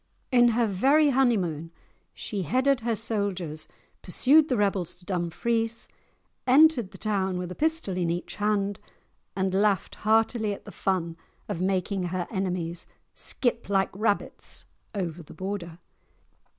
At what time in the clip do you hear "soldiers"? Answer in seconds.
2.95-3.67